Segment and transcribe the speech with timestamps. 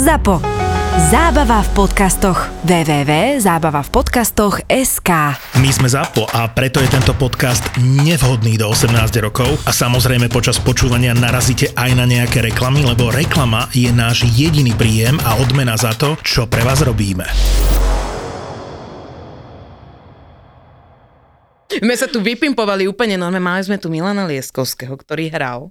[0.00, 0.40] ZAPO.
[1.12, 2.48] Zábava v podcastoch.
[2.64, 5.10] www.zábavavpodcastoch.sk
[5.60, 10.56] My sme ZAPO a preto je tento podcast nevhodný do 18 rokov a samozrejme počas
[10.56, 15.92] počúvania narazíte aj na nejaké reklamy, lebo reklama je náš jediný príjem a odmena za
[15.92, 17.28] to, čo pre vás robíme.
[21.84, 23.44] My sa tu vypimpovali úplne normálne.
[23.44, 25.68] Mali sme tu Milana Lieskovského, ktorý hral.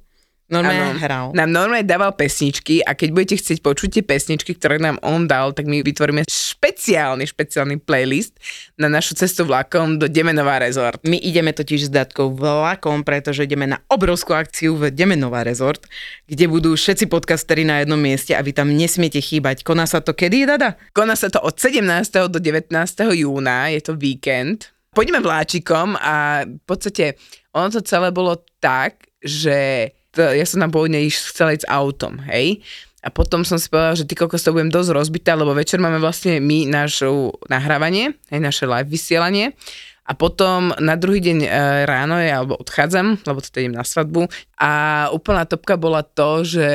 [0.50, 1.00] Normálne Áno.
[1.00, 1.26] hral.
[1.38, 5.54] Nám normálne dával pesničky a keď budete chcieť počuť tie pesničky, ktoré nám on dal,
[5.54, 8.34] tak my vytvoríme špeciálny, špeciálny playlist
[8.74, 10.98] na našu cestu vlakom do Demenová rezort.
[11.06, 15.86] My ideme totiž s Datkou vlakom, pretože ideme na obrovskú akciu v Demenová rezort,
[16.26, 19.62] kde budú všetci podcastery na jednom mieste a vy tam nesmiete chýbať.
[19.62, 20.82] Koná sa to kedy, Dada?
[20.98, 21.86] Koná sa to od 17.
[22.26, 22.74] do 19.
[23.14, 24.74] júna, je to víkend.
[24.90, 27.22] Poďme vláčikom a v podstate
[27.54, 29.94] ono to celé bolo tak, že
[30.36, 32.62] ja som tam iš, chcela ísť autom, hej?
[33.00, 36.04] A potom som si povedala, že ty kokos to budem dosť rozbitá, lebo večer máme
[36.04, 39.56] vlastne my našu nahrávanie, hej, naše live vysielanie.
[40.04, 41.50] A potom na druhý deň e,
[41.86, 44.28] ráno je, alebo odchádzam, lebo teda idem na svadbu.
[44.60, 44.72] A
[45.16, 46.68] úplná topka bola to, že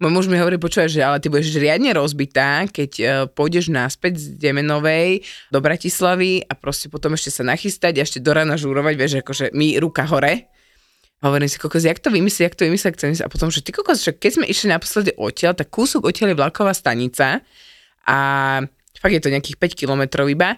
[0.00, 4.16] môj muž mi hovorí, počúvaj, že ale ty budeš riadne rozbitá, keď uh, pôjdeš naspäť
[4.16, 5.20] z Demenovej
[5.52, 9.52] do Bratislavy a proste potom ešte sa nachystať a ešte do rána žúrovať, vieš, akože
[9.52, 10.48] my ruka hore.
[11.20, 13.24] A hovorím si, kokos, jak to vymyslí, jak to vymyslí, ísť.
[13.24, 16.40] A potom, že ty kokos, že keď sme išli naposledy odtiaľ, tak kúsok odtiaľ je
[16.40, 17.44] vlaková stanica
[18.08, 18.18] a
[18.96, 20.56] fakt je to nejakých 5 kilometrov iba.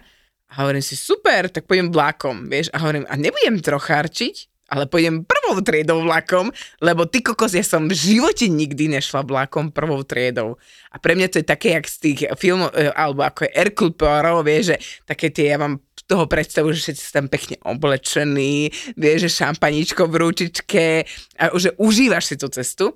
[0.53, 2.71] A hovorím si, super, tak pôjdem vlakom, vieš.
[2.71, 7.85] A hovorím, a nebudem trochárčiť, ale pôjdem prvou triedou vlakom, lebo ty kokos, ja som
[7.85, 10.55] v živote nikdy nešla vlakom prvou triedou.
[10.89, 13.93] A pre mňa to je také, jak z tých filmov, e, alebo ako je Hercule
[13.93, 18.69] Poirot, vieš, že také tie, ja mám toho predstavu, že všetci sú tam pekne oblečení,
[18.99, 20.85] vieš, že šampaníčko v ručičke
[21.39, 22.93] a že užívaš si tú cestu.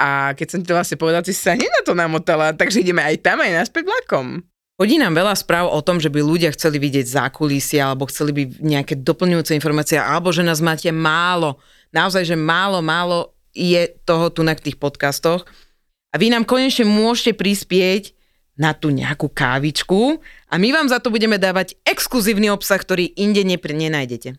[0.00, 3.04] A keď som ti to vlastne povedala, ty sa hneď na to namotala, takže ideme
[3.04, 4.40] aj tam, aj naspäť vlakom.
[4.80, 8.42] Chodí nám veľa správ o tom, že by ľudia chceli vidieť zákulisia, alebo chceli by
[8.64, 11.60] nejaké doplňujúce informácie, alebo že nás máte málo.
[11.92, 15.44] Naozaj, že málo, málo je toho tu na tých podcastoch.
[16.10, 18.16] A vy nám konečne môžete prispieť
[18.56, 23.46] na tú nejakú kávičku a my vám za to budeme dávať exkluzívny obsah, ktorý inde
[23.46, 24.34] nepr- nenájdete.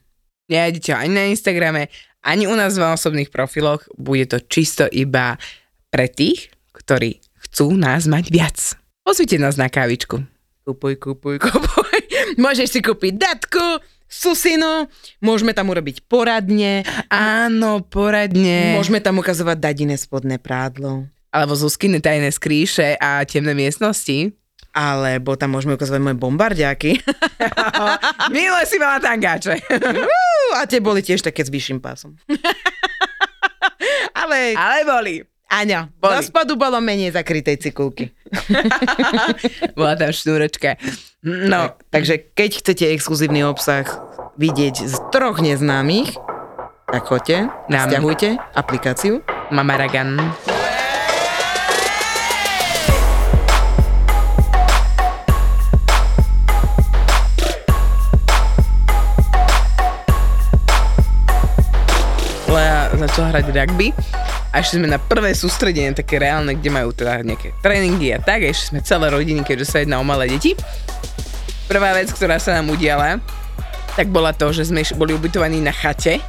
[0.51, 1.87] Nenájdete ho ani na Instagrame,
[2.19, 3.87] ani u nás v osobných profiloch.
[3.95, 5.39] Bude to čisto iba
[5.87, 8.57] pre tých, ktorí chcú nás mať viac.
[9.07, 10.19] Pozvite nás na kávičku.
[10.67, 11.97] Kupuj, kupuj, kupuj.
[12.43, 14.91] Môžeš si kúpiť datku, susinu,
[15.23, 18.75] môžeme tam urobiť poradne, Áno, poradne.
[18.75, 21.07] môžeme tam ukazovať dadine spodné prádlo.
[21.31, 24.35] Alebo Zuzkiny tajné skríše a temné miestnosti.
[24.71, 26.95] Alebo tam môžeme ukazovať moje bombardiaky.
[28.33, 29.59] Minule si mala tangáče.
[30.55, 32.15] a tie boli tiež také s vyšším pásom.
[34.13, 35.15] Ale, Ale boli.
[35.51, 36.15] Aňa, Boli.
[36.15, 38.15] do spodu bolo menej zakrytej cikulky.
[39.77, 40.79] Bola tam šnúročka.
[41.27, 43.83] No, Takže keď chcete exkluzívny obsah
[44.39, 46.15] vidieť z troch neznámych,
[46.87, 47.91] tak choďte, Nám.
[47.91, 49.19] stiahujte aplikáciu.
[49.51, 50.15] Mama Ragan.
[63.01, 63.89] Lea začala hrať rugby
[64.53, 68.45] a išli sme na prvé sústredenie, také reálne, kde majú teda nejaké tréningy a tak,
[68.45, 70.53] a išli sme celé rodiny, keďže sa jedná o malé deti.
[71.65, 73.17] Prvá vec, ktorá sa nám udiala,
[73.97, 76.21] tak bola to, že sme boli ubytovaní na chate,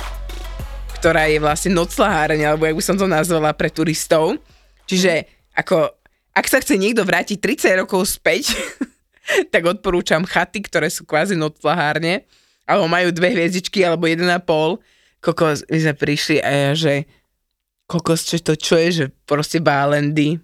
[0.96, 4.40] ktorá je vlastne noclaháreň, alebo jak by som to nazvala, pre turistov.
[4.88, 5.92] Čiže ako,
[6.32, 8.56] ak sa chce niekto vrátiť 30 rokov späť,
[9.52, 12.24] tak odporúčam chaty, ktoré sú kvázi noclahárne,
[12.64, 14.24] alebo majú dve hviezdičky, alebo 1,5.
[15.22, 17.06] Kokos, my sme prišli a ja, že
[17.86, 20.42] kokos, čo to čo je, že proste bálendy,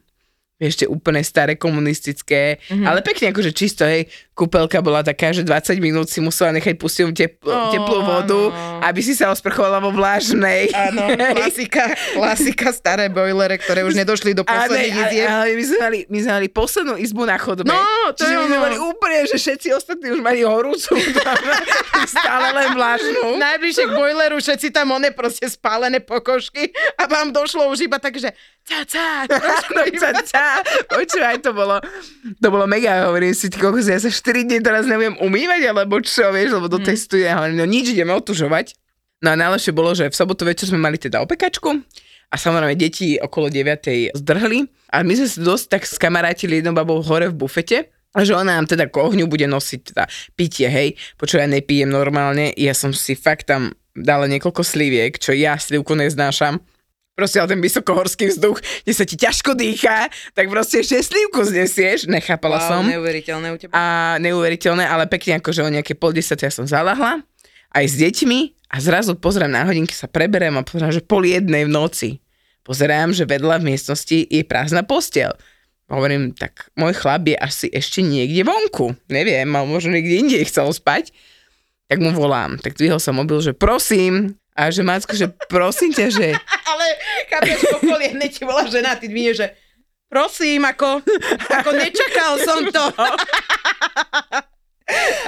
[0.59, 2.87] vieš, tie úplne staré komunistické, mm-hmm.
[2.87, 7.15] ale pekne akože čisto, hej, kúpelka bola taká, že 20 minút si musela nechať pustiť
[7.15, 8.83] tep, Ó, teplú vodu, áno.
[8.83, 10.75] aby si sa osprchovala vo vlážnej.
[10.75, 15.27] Áno, klasika, klasika, staré bojlere, ktoré už nedošli do posledných izieb.
[15.31, 17.71] ale my, sme mali, my sme mali poslednú izbu na chodbe.
[17.71, 17.79] No,
[18.15, 20.99] to Čiže je my sme mali úplne, že všetci ostatní už mali horúcu.
[22.19, 23.37] stále len vlážnu.
[23.37, 28.17] Najbližšie k bojleru všetci tam one proste spálené pokožky a vám došlo už iba tak,
[28.17, 28.33] že
[29.75, 29.83] No.
[30.93, 31.81] Počúvaj, to bolo,
[32.41, 36.01] to bolo mega, hovorím si, ty kokos, ja sa 4 dní teraz nebudem umývať, alebo
[36.05, 38.77] čo, vieš, lebo do testu ja hovorím, no nič, ideme otužovať.
[39.25, 41.71] No a najlepšie bolo, že v sobotu večer sme mali teda opekačku
[42.29, 44.15] a samozrejme deti okolo 9.
[44.15, 48.37] zdrhli a my sme sa dosť tak skamarátili jednou babou hore v bufete a že
[48.37, 50.05] ona nám teda k ohňu bude nosiť teda
[50.37, 55.59] pitie, hej, počúvaj, nepijem normálne, ja som si fakt tam dala niekoľko sliviek, čo ja
[55.59, 56.63] slivku neznášam,
[57.19, 60.07] proste ale ten vysokohorský vzduch, kde sa ti ťažko dýcha,
[60.39, 62.83] tak proste ešte slívku znesieš, nechápala Wow, som.
[62.87, 63.75] neuveriteľné u teba.
[63.75, 63.83] A
[64.23, 67.27] neuveriteľné, ale pekne akože o nejaké pol desať ja som zalahla,
[67.75, 71.67] aj s deťmi a zrazu pozriem na hodinky, sa preberiem a pozriem, že pol jednej
[71.67, 72.11] v noci.
[72.63, 75.35] Pozerám, že vedľa v miestnosti je prázdna posteľ.
[75.89, 78.93] Hovorím, tak môj chlap je asi ešte niekde vonku.
[79.09, 81.17] Neviem, mal možno niekde inde chcel spať.
[81.89, 82.61] Tak mu volám.
[82.61, 84.37] Tak dvihol sa mobil, že prosím.
[84.59, 86.27] A že Macko, že prosím ťa, že
[86.75, 86.87] Ale
[87.31, 89.55] chápeš, po pol jednej ti volá žena, ty dvíne, že
[90.11, 90.99] prosím, ako,
[91.47, 92.85] ako nečakal som to.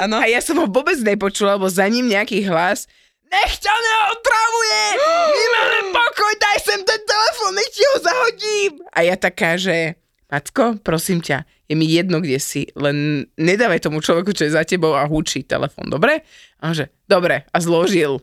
[0.02, 0.18] Áno.
[0.18, 2.90] A ja som ho vôbec nepočula, lebo za ním nejaký hlas
[3.30, 4.82] Nech ťa neotravuje!
[5.38, 8.72] Nemáme pokoj, daj sem ten telefon, nech ti ho zahodím!
[8.90, 9.94] A ja taká, že
[10.26, 14.66] Macko, prosím ťa, je mi jedno, kde si, len nedávaj tomu človeku, čo je za
[14.66, 16.26] tebou a húči telefon, dobre?
[16.58, 18.18] A on že, dobre, a zložil.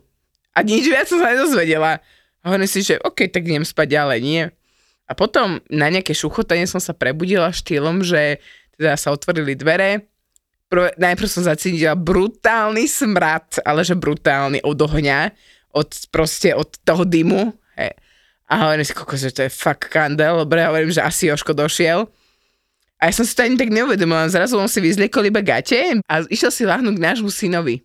[0.58, 2.02] A nič viac som sa nedozvedela.
[2.42, 4.42] A hovorím si, že OK, tak idem spať ďalej, nie?
[5.06, 8.42] A potom na nejaké šuchotanie som sa prebudila štýlom, že
[8.74, 10.10] teda sa otvorili dvere,
[10.68, 15.32] Prvé, najprv som zacítila brutálny smrad, ale že brutálny od ohňa,
[15.72, 17.56] od proste od toho dymu.
[17.72, 17.96] Hej.
[18.52, 22.04] A hovorím si, kokos, že to je fakt kandel, dobre, hovorím, že asi Joško došiel.
[23.00, 26.14] A ja som si to ani tak neuvedomila, zrazu on si vyzliekol iba gate a
[26.28, 27.80] išiel si láhnuť k nášmu synovi.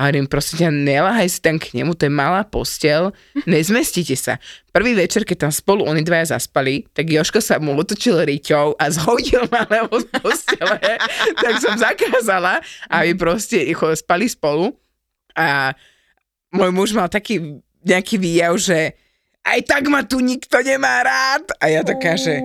[0.00, 3.12] A hovorím, prosím ťa, nelahaj si tam k nemu, to je malá postel,
[3.44, 4.40] nezmestíte sa.
[4.72, 8.84] Prvý večer, keď tam spolu oni dvaja zaspali, tak Joško sa mu otočil riťou a
[8.88, 10.80] zhodil ma levo z postele.
[11.44, 13.60] tak som zakázala, aby proste
[13.92, 14.72] spali spolu.
[15.36, 15.76] A
[16.48, 18.96] môj muž mal taký nejaký výjav, že
[19.44, 21.44] aj tak ma tu nikto nemá rád.
[21.60, 22.40] A ja taká, že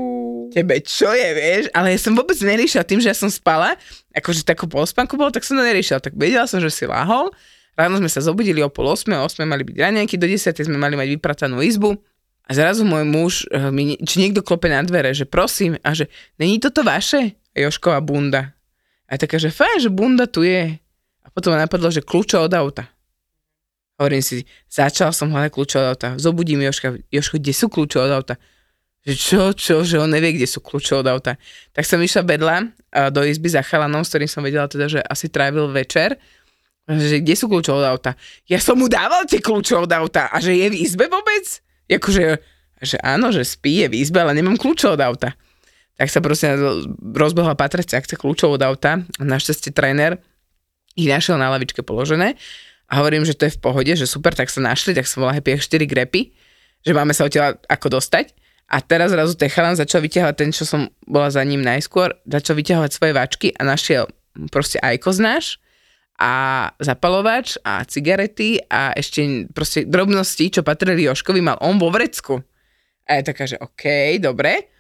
[0.52, 1.64] tebe čo je, vieš?
[1.72, 3.80] Ale ja som vôbec neriešila tým, že ja som spala,
[4.16, 6.00] akože takú polspanku bolo, tak som to neriešila.
[6.00, 7.30] Tak vedela som, že si lahol.
[7.76, 10.80] Ráno sme sa zobudili o pol 8, o 8 mali byť raňajky, do 10 sme
[10.80, 12.00] mali mať vypratanú izbu.
[12.46, 16.08] A zrazu môj muž, eh, mi, či niekto klope na dvere, že prosím, a že
[16.40, 17.36] není toto vaše?
[17.52, 18.56] Jošková bunda.
[19.12, 20.78] A taká, že fajn, že bunda tu je.
[21.26, 22.88] A potom ma napadlo, že kľúče od auta.
[23.96, 26.10] Hovorím si, začal som hľadať kľúče od auta.
[26.20, 28.36] Zobudím Joška, Joško, kde sú kľúče od auta?
[29.06, 31.38] Že čo, čo, že on nevie, kde sú kľúče od auta.
[31.78, 32.56] Tak som išla vedľa
[32.90, 36.18] a do izby za chalanom, s ktorým som vedela teda, že asi trávil večer.
[36.90, 38.18] Že kde sú kľúče od auta?
[38.50, 41.46] Ja som mu dával tie kľúče od auta a že je v izbe vôbec?
[41.86, 42.42] Jakože,
[42.82, 45.38] že áno, že spí, je v izbe, ale nemám kľúče od auta.
[46.02, 46.58] Tak sa proste
[46.98, 49.06] rozbehla patrať akce kľúčov od auta.
[49.22, 50.18] Našťastie tréner
[50.98, 52.40] ich našiel na lavičke položené
[52.90, 55.34] a hovorím, že to je v pohode, že super, tak sa našli, tak som bola
[55.34, 56.34] happy 4 grepy,
[56.86, 58.45] že máme sa odtiaľ ako dostať.
[58.66, 62.58] A teraz zrazu ten chalan začal vyťahovať ten, čo som bola za ním najskôr, začal
[62.58, 64.10] vyťahovať svoje váčky a našiel
[64.50, 65.62] proste ajko znáš
[66.18, 72.40] a zapalovač a cigarety a ešte proste drobnosti, čo patrili Joškovi, mal on vo vrecku.
[73.06, 74.72] A je taká, že OK, dobre.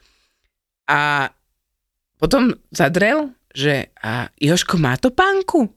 [0.89, 1.29] A
[2.17, 5.69] potom zadrel, že a Joško má to pánku?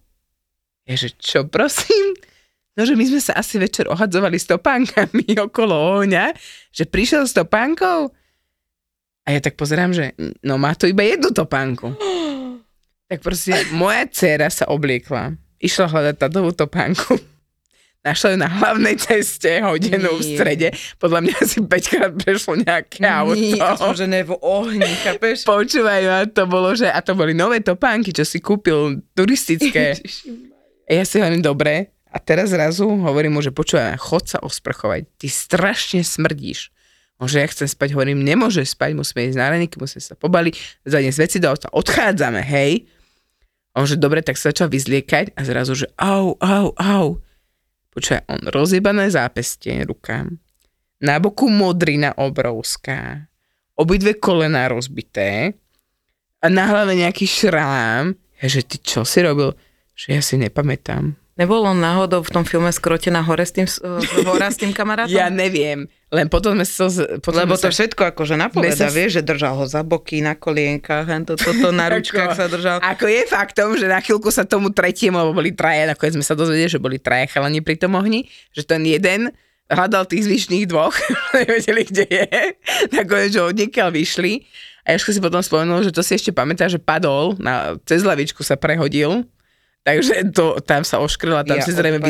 [0.89, 2.17] Ja, že čo prosím?
[2.79, 6.31] No, že my sme sa asi večer ohadzovali s topánkami okolo ohňa,
[6.71, 8.15] že prišiel s topánkou
[9.29, 11.93] a ja tak pozerám, že no má to iba jednu topánku.
[13.09, 15.33] Tak proste moja dcera sa obliekla,
[15.65, 17.17] išla hľadať tatovú topánku,
[18.05, 20.37] našla ju na hlavnej ceste, hodenú v Nie.
[20.37, 20.69] strede,
[21.01, 23.33] podľa mňa asi 5 krát prešlo nejaké auto.
[23.33, 25.41] Nie, že v ohni, chápeš?
[25.49, 29.97] Počúvaj, a to bolo, že a to boli nové topánky, čo si kúpil turistické.
[30.85, 35.05] A ja si hovorím, dobre, a teraz zrazu hovorím mu, že počúvaj, chod sa osprchovať,
[35.21, 36.73] ty strašne smrdíš.
[37.19, 41.19] Môže, ja chcem spať, hovorím, nemôže spať, musíme ísť na raníky, musíme sa pobaliť, zaniesť
[41.19, 42.87] veci do auta, odchádzame, hej.
[43.75, 47.07] A on, že dobre, tak sa začal vyzliekať a zrazu, že au, au, au.
[47.91, 50.39] Počúvaj, on rozjebané zápestie rukám,
[51.03, 53.27] na boku modrina obrovská,
[53.75, 55.59] obidve kolená rozbité
[56.39, 58.15] a na hlave nejaký šrám.
[58.39, 59.55] Ja, že ty čo si robil?
[59.99, 61.19] Že ja si nepamätám.
[61.39, 63.79] Nebol on náhodou v tom filme Skrotená hore s tým, s-
[64.27, 65.15] hora s tým kamarátom?
[65.15, 66.91] Ja neviem, len potom sme sa...
[67.23, 70.19] Potom Lebo sme to sa, všetko akože napoveda, sa- vieš, že držal ho za boky,
[70.19, 72.83] na kolienkach, to, toto na ručkách sa držal.
[72.83, 76.35] Ako je faktom, že na chvíľku sa tomu tretiemu, lebo boli traje, nakoniec sme sa
[76.35, 79.31] dozvedeli, že boli traje chalani pri tom ohni, že ten jeden
[79.71, 80.99] hľadal tých zvyšných dvoch,
[81.39, 82.27] nevedeli, kde je,
[82.91, 84.43] nakoniec, že odniekiaľ vyšli.
[84.83, 88.41] A Jožko si potom spomenul, že to si ešte pamätá, že padol, na, cez lavičku
[88.43, 89.23] sa prehodil,
[89.89, 92.05] takže to, tam sa oškrila, tam Ja si zrejme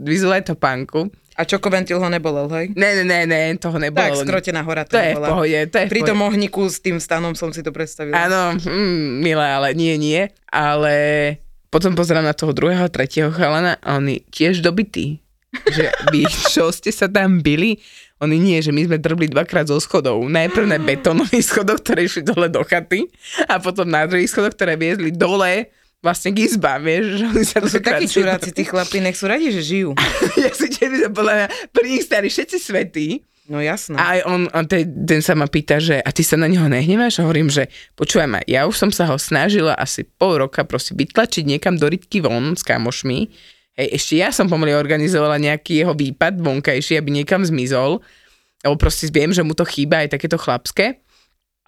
[0.00, 1.12] vyzval aj topánku.
[1.40, 2.66] A čokoventil ho nebolel, hej?
[2.76, 4.12] Ne, ne, ne, ne, toho nebolo.
[4.12, 7.00] Tak, skrotená hora to, to je v pohode, to je Pri tom ohniku s tým
[7.00, 8.28] stanom som si to predstavila.
[8.28, 10.28] Áno, mm, milé, ale nie, nie.
[10.52, 10.92] Ale
[11.72, 15.22] potom pozerám na toho druhého, tretieho chalana a on je tiež dobitý.
[15.70, 17.80] Že vy, čo ste sa tam byli?
[18.20, 20.20] Oni nie, že my sme drbli dvakrát zo schodov.
[20.20, 23.08] Najprv na betónových schodoch, ktoré išli dole do chaty
[23.48, 27.20] a potom na druhých schodoch, ktoré viezli dole vlastne k izbám, vieš.
[27.20, 29.96] Že oni sa To sú takí čuráci, tí chlapi, nech sú radi, že žijú.
[30.44, 33.08] ja si tiež podľa mňa pri nich starí všetci svetí.
[33.50, 33.98] No jasné.
[33.98, 37.18] A on, on ten, ten sa ma pýta, že a ty sa na neho nehneváš?
[37.18, 37.66] A hovorím, že
[37.98, 41.90] počúvaj ma, ja už som sa ho snažila asi pol roka proste vytlačiť niekam do
[41.90, 43.26] rytky von s kamošmi.
[43.74, 47.98] Hej, ešte ja som pomaly organizovala nejaký jeho výpad vonkajší, aby niekam zmizol.
[48.62, 51.02] Lebo proste viem, že mu to chýba aj takéto chlapské.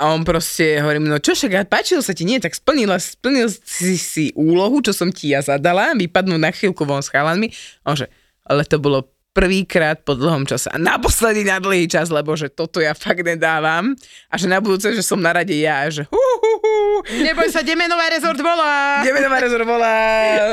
[0.03, 3.95] A on proste hovorím, no čo však, páčilo sa ti, nie, tak splnila, splnil si,
[3.95, 7.55] si úlohu, čo som ti ja zadala, vypadnúť na chvíľku von s chalanmi.
[7.87, 8.11] On že,
[8.43, 12.83] ale to bolo prvýkrát po dlhom čase a naposledy na dlhý čas, lebo že toto
[12.83, 16.19] ja fakt nedávam a že na budúce, že som na rade ja a že hu,
[16.19, 16.77] hu, hu,
[17.23, 19.01] Neboj sa, Demenová rezort volá.
[19.07, 19.97] ideme na rezor volá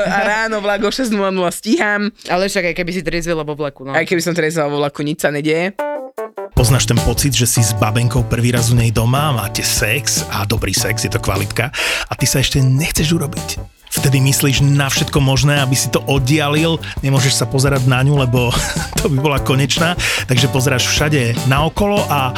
[0.08, 1.12] a ráno vlak o 6.00
[1.52, 3.92] stíham, Ale však aj keby si trezvela vo vlaku, no.
[3.92, 5.76] aj keby som trezala vo vlaku, nič sa nedieje.
[6.60, 10.44] Poznáš ten pocit, že si s babenkou prvý raz u nej doma, máte sex a
[10.44, 11.72] dobrý sex, je to kvalitka
[12.04, 13.56] a ty sa ešte nechceš urobiť.
[13.88, 18.52] Vtedy myslíš na všetko možné, aby si to oddialil, nemôžeš sa pozerať na ňu, lebo
[19.00, 19.96] to by bola konečná,
[20.28, 22.36] takže pozeráš všade naokolo a,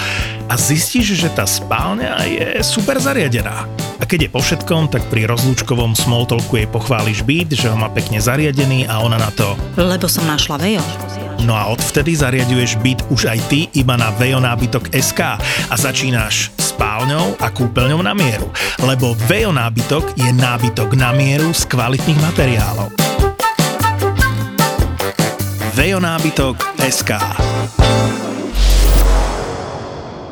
[0.52, 3.64] a zistíš, že tá spálňa je super zariadená.
[3.96, 7.88] A keď je po všetkom, tak pri rozlúčkovom smalltalku jej pochváliš byt, že ho má
[7.88, 10.84] pekne zariadený a ona na to Lebo som našla Vejo.
[11.48, 15.40] No a odvtedy zariaduješ byt už aj ty iba na Vejo nábytok SK
[15.72, 18.52] a začínaš spálňou a kúpeľňou na mieru,
[18.84, 22.92] lebo Vejo nábytok je nábytok na mieru z kvalitných materiálov.
[25.72, 27.10] Vejo nábytok SK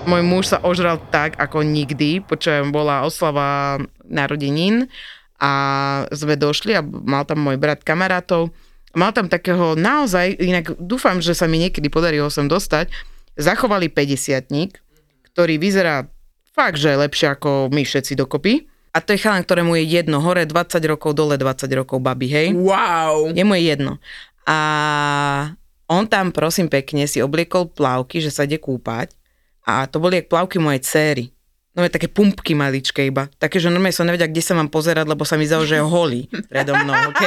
[0.09, 2.25] Môj muž sa ožral tak, ako nikdy.
[2.25, 3.77] Počujem, bola oslava
[4.09, 4.89] narodenín
[5.37, 5.53] a
[6.13, 8.49] sme došli a mal tam môj brat kamarátov.
[8.97, 12.91] Mal tam takého naozaj, inak dúfam, že sa mi niekedy podarí ho sem dostať,
[13.39, 14.51] zachovali 50
[15.31, 16.11] ktorý vyzerá
[16.51, 18.67] fakt, že lepšie ako my všetci dokopy.
[18.91, 22.47] A to je chalan, ktorému je jedno, hore 20 rokov, dole 20 rokov baby, hej?
[22.59, 23.31] Wow.
[23.31, 24.03] Je mu je jedno.
[24.43, 24.59] A
[25.87, 29.15] on tam, prosím pekne, si obliekol plavky, že sa ide kúpať.
[29.67, 31.25] A to boli jak plavky mojej céry.
[31.71, 33.31] No také pumpky maličké iba.
[33.39, 35.85] Také, že normálne som nevedela, kde sa mám pozerať, lebo sa mi zdalo, že je
[35.87, 37.23] holý predo mnou, OK?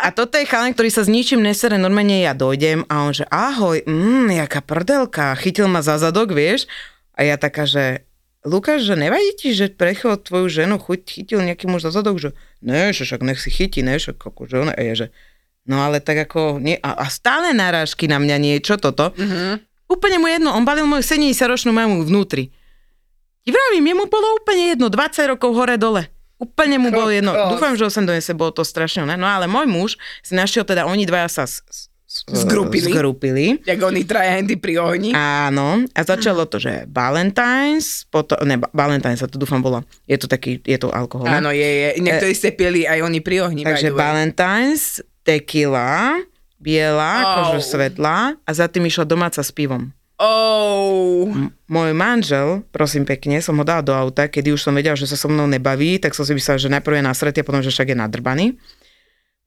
[0.00, 3.24] A toto je chalan, ktorý sa s ničím nesere, normálne ja dojdem a on že
[3.32, 6.68] ahoj, mm, jaká prdelka, chytil ma za zadok, vieš?
[7.16, 8.04] A ja taká, že
[8.40, 12.32] Lukáš, že nevadí ti, že prechod tvoju ženu chuť, chytil nejaký muž za zadok, že
[12.64, 15.06] ne, že však nech si chytí, ne, však ako že ona, a ja, že
[15.68, 19.12] no ale tak ako, nie, a, a stále narážky na mňa niečo toto.
[19.16, 19.69] Mhm.
[19.90, 22.54] Úplne mu jedno, on balil moju 70-ročnú mamu vnútri.
[23.40, 26.06] Ti vravím, jemu bolo úplne jedno, 20 rokov hore-dole.
[26.36, 27.34] Úplne mu bolo jedno.
[27.50, 29.02] Dúfam, že ho sem donese, bolo to strašne.
[29.02, 29.12] Ne?
[29.14, 32.88] No ale môj muž si našiel teda, oni dvaja sa s, s, s- Zgrupili.
[32.88, 33.46] zgrupili.
[33.60, 35.10] Jak oni traja hendy pri ohni.
[35.10, 40.26] Áno, a začalo to, že Valentine's, potom, ne, Valentine's sa to dúfam bolo, je to
[40.26, 41.24] taký, je to alkohol.
[41.24, 41.88] Áno, je, je.
[41.98, 43.62] Niektorí ste pili aj oni pri ohni.
[43.62, 43.90] Takže.
[43.90, 46.16] Valentine's, tequila,
[46.60, 47.26] biela, Oh.
[47.26, 49.88] akože svetlá a za tým išla domáca s pivom.
[50.20, 51.24] Oh.
[51.26, 55.08] M- môj manžel, prosím pekne, som ho dal do auta, kedy už som vedel, že
[55.08, 57.72] sa so mnou nebaví, tak som si myslel, že najprv je nasretý a potom, že
[57.72, 58.46] však je nadrbaný.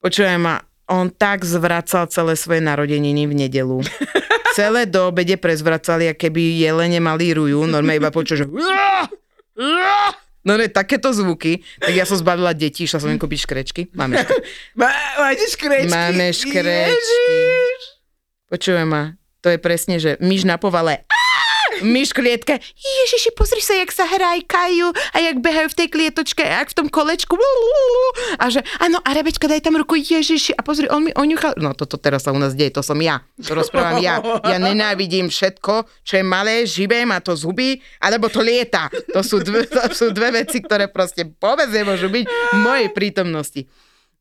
[0.01, 0.57] Počujem ma,
[0.89, 3.85] on tak zvracal celé svoje narodeniny v nedelu.
[4.57, 8.45] celé do obede prezvracali, a keby jelene mali ruju, normálne iba počuť, že
[10.43, 13.81] No ne, takéto zvuky, tak ja som zbavila deti, išla som im kúpiť škrečky.
[13.91, 14.43] Máme, škre-
[14.79, 15.87] Má, máte škrečky?
[15.89, 17.31] máme škrečky.
[17.31, 17.81] Ježiš.
[18.45, 19.03] Počujem ma,
[19.39, 21.07] to je presne, že myš na povale.
[21.83, 22.57] Myš klietka.
[22.57, 26.87] Ježiši, pozri sa, jak sa hrajkajú a jak behajú v tej klietočke jak v tom
[26.87, 27.35] kolečku.
[28.39, 30.55] A že, áno, a Rebečka, daj tam ruku, Ježiši.
[30.55, 31.59] A pozri, on mi oňuchal.
[31.59, 33.25] No toto teraz sa u nás deje, to som ja.
[33.43, 34.23] To rozprávam ja.
[34.47, 38.87] Ja nenávidím všetko, čo je malé, živé, má to zuby, alebo to lieta.
[39.11, 43.61] To sú dve, to sú dve veci, ktoré proste vôbec nemôžu byť v mojej prítomnosti.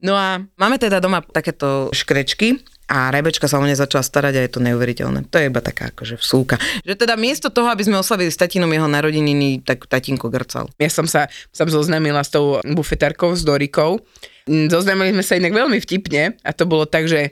[0.02, 2.59] No a máme teda doma takéto škrečky
[2.90, 5.30] a Rebečka sa o ne začala starať a je to neuveriteľné.
[5.30, 6.59] To je iba taká akože vsúka.
[6.82, 10.66] Že teda miesto toho, aby sme oslavili s tatinom jeho narodeniny, tak tatínko grcal.
[10.76, 14.02] Ja som sa som zoznámila s tou bufetárkou, s Dorikou.
[14.50, 17.30] Mm, Zoznámili sme sa inak veľmi vtipne a to bolo tak, že,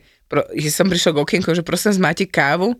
[0.55, 2.79] že som prišiel k okienku, že prosím, máte kávu?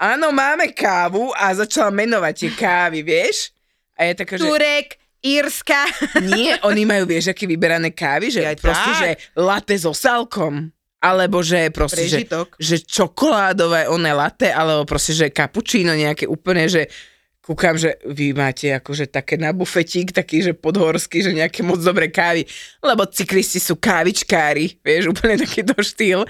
[0.00, 3.52] Áno, máme kávu a začala menovať tie kávy, vieš?
[4.00, 4.48] A je taká, že...
[4.48, 5.84] Turek, Írska.
[6.32, 9.00] Nie, oni majú, vieš, aké vyberané kávy, že Aj proste, tak.
[9.00, 10.72] že latte so salkom.
[11.00, 12.60] Alebo že proste, že, Prežitok.
[12.60, 16.92] že čokoládové oné latte, alebo proste, že cappuccino nejaké úplne, že
[17.40, 22.12] kúkam, že vy máte akože také na bufetík, taký, že podhorský, že nejaké moc dobré
[22.12, 22.44] kávy,
[22.84, 26.28] lebo cyklisti sú kávičkári, vieš, úplne takýto štýl.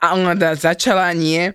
[0.00, 1.52] A ona dá, začala nie,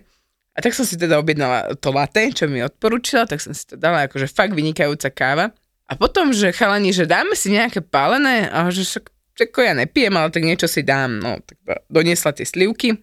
[0.54, 3.74] A tak som si teda objednala to latte, čo mi odporúčila, tak som si to
[3.74, 5.50] dala, akože fakt vynikajúca káva.
[5.84, 9.04] A potom, že chalani, že dáme si nejaké pálené, a že však
[9.50, 11.20] ako ja nepijem, ale tak niečo si dám.
[11.20, 11.58] No, tak
[11.90, 12.96] doniesla tie slivky,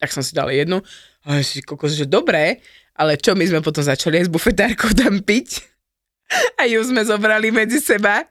[0.00, 0.80] tak som si dala jednu.
[1.26, 2.62] A si kokos, že dobré,
[2.96, 5.62] ale čo my sme potom začali aj s bufetárkou tam piť?
[6.60, 8.24] A ju sme zobrali medzi seba.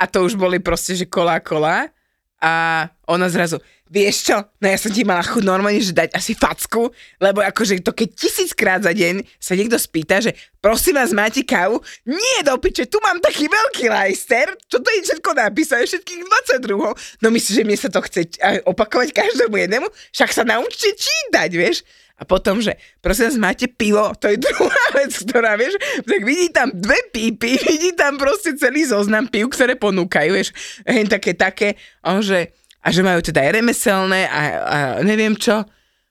[0.00, 1.92] A to už boli proste, že kola kola.
[2.40, 3.60] A ona zrazu,
[3.90, 7.82] vieš čo, no ja som ti mala chuť normálne, že dať asi facku, lebo akože
[7.82, 10.30] to keď tisíckrát za deň sa niekto spýta, že
[10.62, 11.82] prosím vás, máte kávu?
[12.06, 16.22] Nie, do piče, tu mám taký veľký lajster, čo to je všetko napísané, všetkých
[16.62, 16.94] 22.
[17.18, 19.90] No myslíš, že mne sa to chce opakovať každému jednému?
[20.14, 21.82] Však sa naučte čítať, vieš?
[22.20, 26.52] A potom, že prosím vás, máte pivo, to je druhá vec, ktorá, vieš, tak vidí
[26.52, 30.52] tam dve pípy, vidí tam proste celý zoznam pív, ktoré ponúkajú, vieš,
[30.84, 35.64] hen také, také, a že, a že majú teda aj remeselné a, a neviem čo.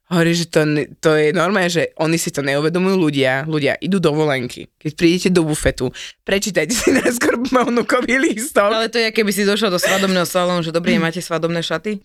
[0.09, 0.65] Hovorí, že to,
[1.05, 3.45] to je normálne, že oni si to neuvedomujú ľudia.
[3.45, 4.65] Ľudia idú do volenky.
[4.81, 5.93] Keď prídete do bufetu,
[6.25, 8.73] prečítajte si najskôr ponukový lístok.
[8.73, 12.01] Ale to je, keby si došla do svadobného salónu, že dobrý, máte svadobné šaty?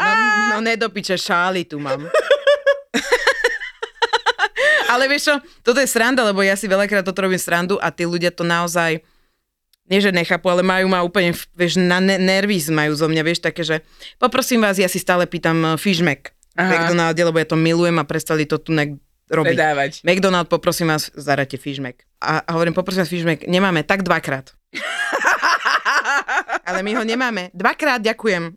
[0.00, 0.12] No,
[0.56, 2.08] no nedopiče, šály tu mám.
[4.92, 8.08] Ale vieš čo, toto je sranda, lebo ja si veľakrát toto robím srandu a tí
[8.08, 9.02] ľudia to naozaj
[9.86, 13.40] nie že nechápu, ale majú ma úplne, vieš, na ne- nervy majú zo mňa, vieš,
[13.42, 13.86] také, že
[14.18, 18.48] poprosím vás, ja si stále pýtam fishmack v McDonalde, lebo ja to milujem a prestali
[18.48, 18.98] to tu ne-
[19.30, 19.56] robiť.
[19.58, 19.92] Predávať.
[20.02, 22.02] McDonald, poprosím vás, zarate fishmack.
[22.22, 24.50] A, a hovorím, poprosím vás, fishmack, nemáme, tak dvakrát.
[26.68, 27.50] ale my ho nemáme.
[27.54, 28.54] Dvakrát, ďakujem.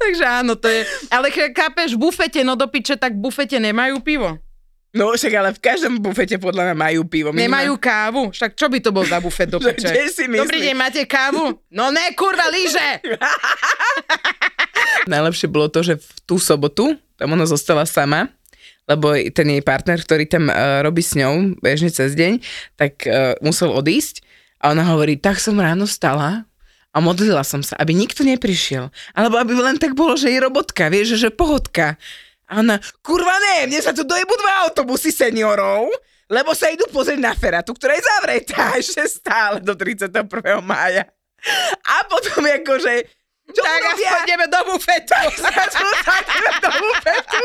[0.00, 0.86] Takže áno, to je...
[1.12, 4.40] Ale kápeš, v bufete, no do piče, tak v bufete nemajú pivo.
[4.92, 7.32] No však ale v každom bufete podľa mňa majú pivo.
[7.32, 7.48] Minimálne...
[7.48, 8.22] Nemajú kávu?
[8.28, 9.88] Však čo by to bol za bufet do piče?
[10.12, 11.56] si Dobrý deň, máte kávu?
[11.72, 13.00] No ne, kurva, líže!
[15.12, 18.28] Najlepšie bolo to, že v tú sobotu tam ona zostala sama,
[18.84, 22.44] lebo ten jej partner, ktorý tam uh, robí s ňou bežne cez deň,
[22.76, 24.20] tak uh, musel odísť
[24.60, 26.44] a ona hovorí, tak som ráno stala
[26.92, 28.92] a modlila som sa, aby nikto neprišiel.
[29.16, 31.96] Alebo aby len tak bolo, že je robotka, vieš, že pohodka.
[32.52, 35.88] A ona, kurva ne, mne sa tu dojebú dva autobusy seniorov,
[36.28, 40.12] lebo sa idú pozrieť na feratu, ktorá je zavretá ešte stále do 31.
[40.60, 41.08] mája.
[41.80, 43.08] A potom akože,
[43.56, 44.20] čo tak urobia?
[44.28, 45.16] ideme do bufetu.
[46.60, 47.44] do bufetu.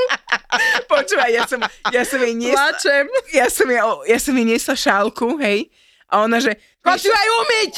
[0.91, 3.05] Počúvaj, ja som, ja som jej niesla, Plačem.
[3.31, 5.71] ja som, jej, ja som jej niesla šálku, hej,
[6.07, 6.55] a ona, že...
[6.79, 7.73] Chod si aj umyť.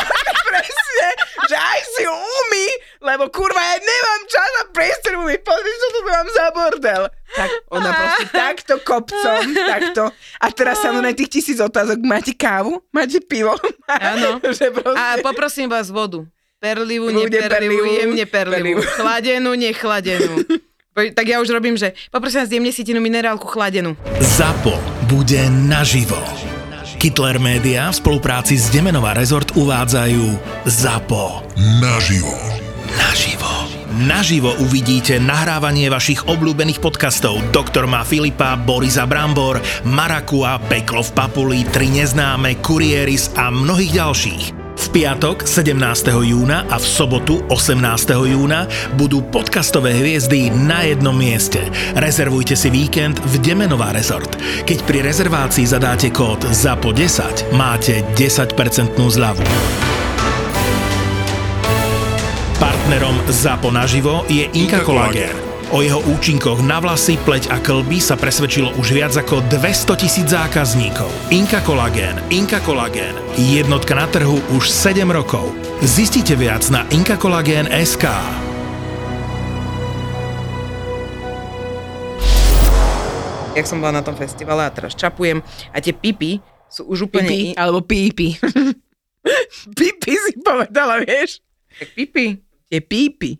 [0.48, 1.08] Presne,
[1.52, 2.68] že aj si umí,
[3.04, 7.02] lebo kurva, ja nemám čas a priestor umyť, pozri, čo tu mám za bordel.
[7.36, 10.02] Tak ona proste takto kopcom, takto.
[10.40, 12.80] A teraz sa mnou tých tisíc otázok, máte kávu?
[12.88, 13.52] Máte pivo?
[13.84, 14.38] Áno.
[14.44, 14.72] proste...
[14.96, 16.24] A poprosím vás vodu.
[16.56, 18.80] Perlivú, neperlivú, perlivú, jemne perlivú.
[18.96, 20.40] Chladenú, nechladenú.
[20.94, 23.92] Tak ja už robím, že poprosím vás, jemne si minerálku chladenú.
[24.22, 24.72] ZAPO
[25.04, 26.53] bude naživo.
[27.04, 30.24] Hitler Media v spolupráci s Demenová rezort uvádzajú
[30.64, 31.52] ZAPO.
[31.76, 32.32] Naživo.
[32.96, 33.52] Naživo.
[34.08, 41.60] Naživo uvidíte nahrávanie vašich obľúbených podcastov Doktor má Filipa, Borisa Brambor, Marakua, Peklo v Papuli,
[41.68, 44.63] Tri neznáme, Kurieris a mnohých ďalších.
[44.94, 45.74] Piatok 17.
[46.22, 48.14] júna a v sobotu 18.
[48.30, 51.66] júna budú podcastové hviezdy na jednom mieste.
[51.98, 54.38] Rezervujte si víkend v Demenová rezort.
[54.62, 59.42] Keď pri rezervácii zadáte kód ZAPO10, máte 10% zľavu.
[62.62, 65.53] Partnerom ZAPO naživo je Inka Collagen.
[65.74, 70.26] O jeho účinkoch na vlasy, pleť a klby sa presvedčilo už viac ako 200 tisíc
[70.30, 71.10] zákazníkov.
[71.34, 72.14] Inka Collagen.
[72.30, 73.10] Inka Collagen.
[73.34, 75.50] Jednotka na trhu už 7 rokov.
[75.82, 78.06] Zistite viac na inkakolagen.sk.
[83.54, 87.30] Jak som bola na tom festivale a teraz čapujem a tie pipy sú už úplne...
[87.30, 88.34] Pipi, i- alebo pípi.
[89.78, 91.38] pípi si povedala, vieš?
[91.82, 92.38] Tak pipy.
[92.66, 93.30] Je pípi.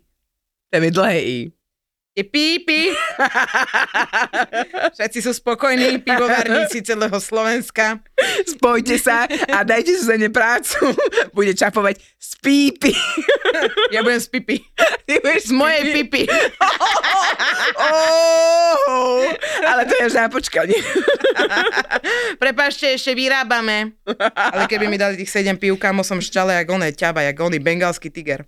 [0.67, 1.37] Tam je dlhé i.
[2.15, 2.95] Tie pípy.
[4.95, 7.99] Všetci sú spokojní, pivovarníci celého Slovenska.
[8.47, 10.95] Spojte sa a dajte si za ne prácu.
[11.35, 12.95] Bude čapovať z pípy.
[13.91, 14.63] Ja budem z pipy.
[15.03, 16.23] Ty budeš Z mojej pipy.
[17.83, 19.27] Oh,
[19.67, 20.79] ale to je až na počkanie.
[22.39, 23.91] Prepašte, ešte vyrábame.
[24.35, 27.59] Ale keby mi dali tých 7 pív, kamo som šťale jak oné ťaba, jak oný
[27.59, 28.47] bengalský tiger.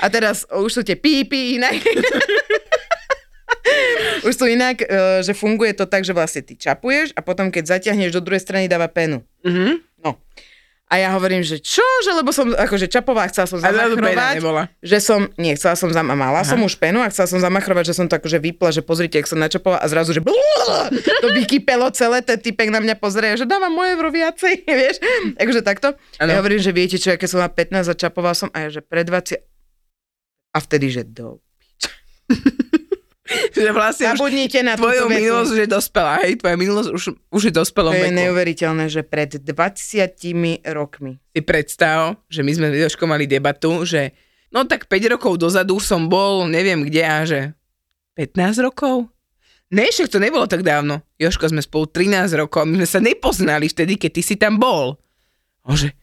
[0.00, 1.76] A teraz už sú tie pípy inak.
[4.28, 4.86] Už sú inak, e,
[5.24, 8.68] že funguje to tak, že vlastne ty čapuješ a potom keď zatiahneš do druhej strany
[8.68, 9.20] dáva penu.
[9.44, 9.84] Mhm.
[10.04, 10.20] No.
[10.84, 14.36] A ja hovorím, že čo, že lebo som, akože Čapová chcela som zamachrovať,
[14.84, 17.94] že som, nie, chcela som, zam, mala som už penu a chcela som zamachrovať, že
[17.96, 20.20] som to akože vypla, že pozrite, jak som načapovala a zrazu, že
[21.24, 25.00] to vykypelo celé, ten typek na mňa pozrie, že dávam moje euro viacej, vieš,
[25.40, 25.96] akože takto.
[26.20, 26.30] Ano.
[26.30, 28.84] Ja hovorím, že viete čo, aké som na 15 a čapovala som a ja, že
[28.84, 29.40] pre 20
[30.54, 31.42] a vtedy, že do
[33.64, 36.34] Že vlastne Zabudnite na tvojou minulosť už je dospelá, hej?
[36.42, 38.20] Tvoja minulosť už, už je dospelom To je veku.
[38.26, 39.46] neuveriteľné, že pred 20
[40.74, 41.22] rokmi.
[41.30, 44.10] Si predstav, že my sme s mali debatu, že
[44.50, 47.40] no tak 5 rokov dozadu som bol, neviem kde a že
[48.18, 49.06] 15 rokov?
[49.70, 51.02] Ne, však to nebolo tak dávno.
[51.18, 54.58] Joško, sme spolu 13 rokov a my sme sa nepoznali vtedy, keď ty si tam
[54.58, 54.98] bol.
[55.66, 55.94] A že,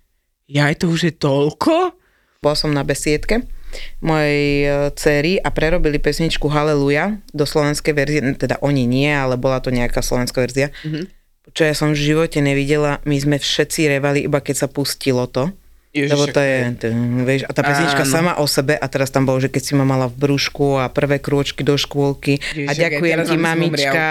[0.47, 1.95] ja to už je toľko?
[2.41, 3.60] Bola som na besiedke
[4.03, 9.59] mojej e, céry a prerobili pesničku Haleluja do slovenskej verzie, teda oni nie, ale bola
[9.59, 10.69] to nejaká slovenská verzia.
[10.83, 11.07] Mhm.
[11.51, 15.51] Čo ja som v živote nevidela, my sme všetci revali, iba keď sa pustilo to.
[15.91, 16.87] Ježiš, Lebo to je, to,
[17.27, 18.13] vieš, a tá pesnička Áno.
[18.15, 20.87] sama o sebe a teraz tam bolo, že keď si ma mala v brúšku a
[20.87, 24.03] prvé krôčky do škôlky a Ježiš, ďakujem aj teraz ti mamička.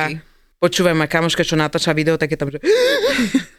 [0.60, 2.60] Počúvaj ma kamoška, čo natáča video, tak je tam, že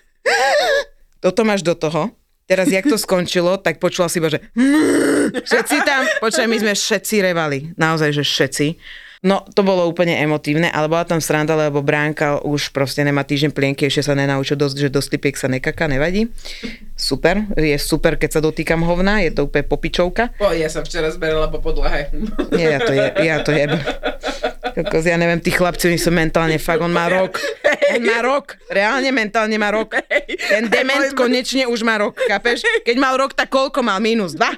[1.26, 2.14] toto máš do toho.
[2.46, 4.44] Teraz, jak to skončilo, tak počula si iba, že
[5.32, 7.72] všetci tam, počúvaj, my sme všetci revali.
[7.80, 8.68] Naozaj, že všetci.
[9.22, 13.54] No, to bolo úplne emotívne, ale bola tam sranda, lebo Bránka už proste nemá týždeň
[13.54, 16.34] plienky, ešte sa nenaučil dosť, že do slipiek sa nekaká, nevadí.
[16.98, 20.34] Super, je super, keď sa dotýkam hovna, je to úplne popičovka.
[20.42, 22.10] Po, ja som včera zberala po podlahe.
[22.50, 23.78] Nie, ja to je, ja to jebem.
[24.72, 27.36] Kokos, ja neviem, tí chlapci, oni sú mentálne, fakt, on má rok.
[27.92, 29.94] On má rok, reálne mentálne má rok.
[30.48, 32.64] Ten dement konečne už má rok, chápeš?
[32.82, 34.00] Keď mal rok, tak koľko mal?
[34.00, 34.56] Minus dva?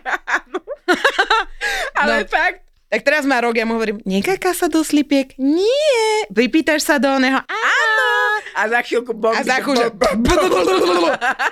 [1.97, 2.29] Ale No.
[2.29, 2.61] fakt,
[2.93, 5.33] Tak teraz má rok, ja mu hovorím, nekaká sa do slipiek?
[5.41, 6.29] Nie.
[6.29, 7.41] Pripýtaš sa do oného?
[7.41, 8.09] Áno.
[8.53, 9.33] a za chvíľku bomby.
[9.33, 9.89] A za chvíľu.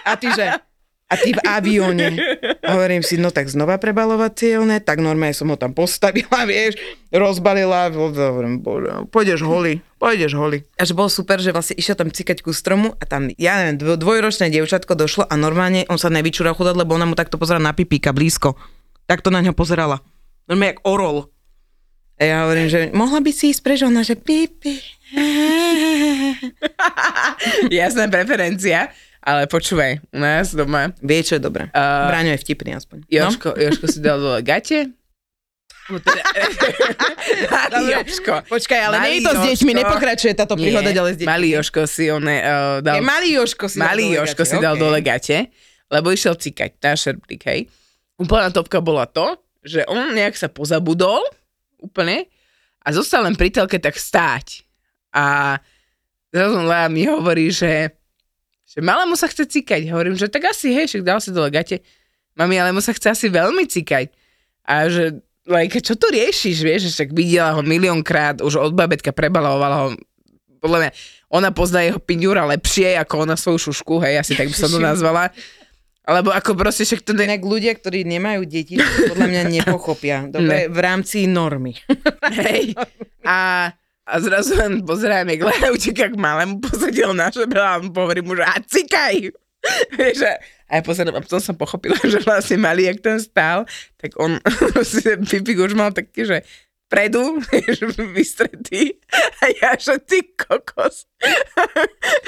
[0.06, 0.54] A ty, že...
[1.12, 2.16] A ty v avióne.
[2.64, 6.80] A hovorím si, no tak znova prebalovacielne, tak normálne som ho tam postavila, vieš,
[7.12, 10.64] rozbalila, hovorím, bože, pôjdeš holi, pôjdeš holi.
[10.80, 13.84] A že bolo super, že vlastne išiel tam cikať ku stromu a tam, ja neviem,
[13.84, 17.70] dvo- dvojročné dievčatko došlo a normálne on sa nevyčúral chudať, lebo ona mu takto pozerala
[17.70, 18.56] na pipíka blízko.
[19.04, 20.00] Takto na ňo pozerala.
[20.48, 21.28] Normálne jak orol.
[22.16, 24.78] A ja hovorím, že mohla by si ísť preč, ona, že pipi.
[27.74, 31.70] Jasná preferencia, ale počúvaj, u nás doma Vie, čo je dobré.
[31.72, 33.06] Uh, Braňo je vtipný aspoň.
[33.06, 34.90] Joško, Joško si dal dole gate.
[35.90, 35.98] No
[37.74, 37.92] Dobre.
[37.92, 38.34] Joško.
[38.48, 41.30] Počkaj, ale Malý nie je to s deťmi, nepokračuje táto príhoda Nie, ďalej s deťmi.
[41.30, 42.96] Malý Joško si on uh, dal...
[42.98, 44.82] Je malý Joško si malý dal Joško si dal okej.
[44.82, 45.40] dole gate,
[45.92, 47.68] lebo išiel cikať na šerbrík, hej.
[48.18, 51.22] Úplná topka bola to, že on nejak sa pozabudol,
[51.82, 52.30] úplne,
[52.82, 54.66] a zostal len pri telke tak stáť.
[55.14, 55.58] A
[56.34, 57.94] zrazu mi hovorí, že,
[58.72, 59.92] že malému sa chce cikať.
[59.92, 61.84] Hovorím, že tak asi, hej, však dal si dole gate.
[62.40, 64.08] Mami, ale mu sa chce asi veľmi cikať.
[64.64, 69.12] A že, like, čo tu riešiš, vieš, že však videla ho miliónkrát, už od babetka
[69.12, 69.88] prebalovala ho
[70.62, 70.92] podľa mňa,
[71.34, 74.78] ona pozná jeho piňúra lepšie ako ona svoju šušku, hej, asi tak by som to
[74.78, 75.34] nazvala.
[76.06, 77.12] Alebo ako proste však to...
[77.18, 77.26] Ne...
[77.30, 80.26] Inak ľudia, ktorí nemajú deti, to podľa mňa nepochopia.
[80.30, 81.78] Dobre, v rámci normy.
[82.30, 82.74] Hej.
[83.26, 83.70] A,
[84.08, 88.34] a zrazu len pozerám, jak Lea uteká k malému, posadil na žebra a hovorím mu,
[88.36, 89.30] že a cikaj.
[89.98, 90.34] Vieš, a,
[90.74, 93.70] ja pozerám, a potom som pochopila, že vlastne malý, jak ten stál,
[94.02, 94.42] tak on
[95.30, 96.42] pipik už mal taký, že
[96.92, 99.00] predu, vieš, vystretý.
[99.40, 101.08] A ja, že ty kokos.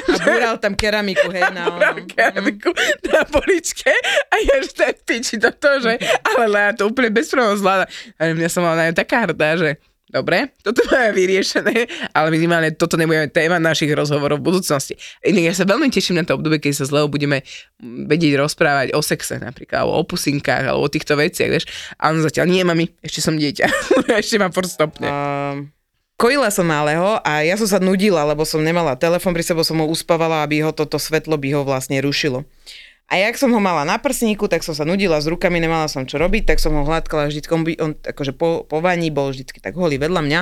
[0.08, 2.08] A búral tam keramiku, hej, na onom.
[2.08, 2.72] keramiku
[3.12, 3.92] na poličke
[4.32, 7.60] a ja že to je piči do toho, že ale Lea to úplne bez problémov
[7.60, 7.92] zvláda.
[8.16, 9.84] A mňa som mala na ňu taká hrdá, že
[10.14, 14.94] dobre, toto máme vyriešené, ale minimálne toto nebude téma našich rozhovorov v budúcnosti.
[15.26, 17.42] Inak ja sa veľmi teším na to obdobie, keď sa s budeme
[17.82, 21.66] vedieť rozprávať o sexe napríklad, alebo o pusinkách, alebo o týchto veciach, vieš.
[21.98, 23.66] A on zatiaľ, nie mami, ešte som dieťa,
[24.22, 25.10] ešte ma furt stopne.
[25.10, 25.74] Um,
[26.22, 29.82] kojila som malého a ja som sa nudila, lebo som nemala telefon pri sebe, som
[29.82, 32.46] ho uspávala, aby ho toto svetlo by ho vlastne rušilo.
[33.12, 36.08] A jak som ho mala na prsníku, tak som sa nudila s rukami, nemala som
[36.08, 39.46] čo robiť, tak som ho hladkala vždy, on, on akože po, po vaní bol vždy
[39.60, 40.40] tak holý vedľa mňa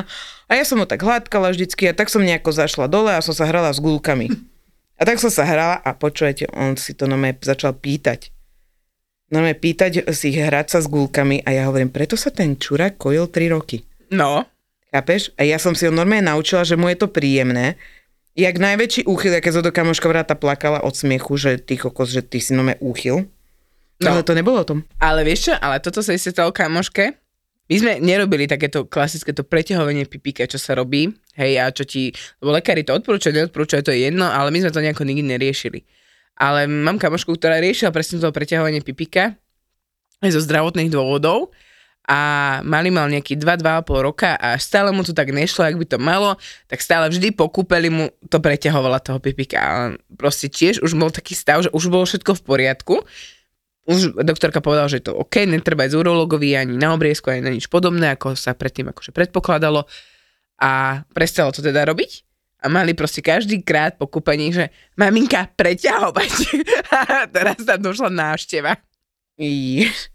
[0.47, 3.35] a ja som ho tak hladkala vždycky a tak som nejako zašla dole a som
[3.35, 4.31] sa hrala s gulkami.
[5.01, 8.29] A tak som sa hrala a počujete, on si to nome začal pýtať.
[9.33, 13.25] Nome pýtať si hrať sa s gulkami a ja hovorím, preto sa ten čurák kojil
[13.25, 13.81] 3 roky.
[14.13, 14.45] No,
[14.91, 15.31] Chápeš?
[15.39, 17.79] A ja som si ho normálne naučila, že mu je to príjemné.
[18.31, 22.23] Jak najväčší úchyl, keď zo do kamoška vráta plakala od smiechu, že ty kokos, že
[22.23, 23.27] ty si nome úchyl.
[24.01, 24.07] No.
[24.07, 24.79] Ale to nebolo o tom.
[25.03, 27.21] Ale vieš čo, ale toto sa stalo kamoške.
[27.71, 31.07] My sme nerobili takéto klasické to preťahovanie pipíka, čo sa robí,
[31.39, 32.11] hej, a čo ti,
[32.43, 35.79] lebo lekári to odporúčajú, neodporúčajú, to je jedno, ale my sme to nejako nikdy neriešili.
[36.35, 39.39] Ale mám kamošku, ktorá riešila presne to preťahovanie pipika
[40.19, 41.55] aj zo zdravotných dôvodov
[42.09, 42.19] a
[42.65, 46.33] mali mal nejaký 2-2,5 roka a stále mu to tak nešlo, ak by to malo,
[46.65, 49.59] tak stále vždy po kúpeli mu to preťahovala toho pipika.
[49.61, 49.73] A
[50.17, 52.95] proste tiež už bol taký stav, že už bolo všetko v poriadku.
[53.85, 57.53] Už doktorka povedala, že je to OK, netreba ísť urologovi ani na obriezku, ani na
[57.53, 59.85] nič podobné, ako sa predtým akože predpokladalo.
[60.61, 62.27] A prestalo to teda robiť.
[62.61, 66.33] A mali proste každý krát po kúpení, že maminka, preťahovať.
[67.35, 68.77] teraz tam došla návšteva.
[69.41, 70.10] Jež.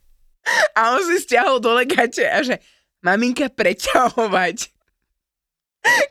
[0.79, 2.63] A on si stiahol do legate a že
[3.03, 4.71] maminka preťahovať.